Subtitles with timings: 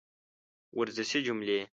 [0.77, 1.59] ورزشي جملې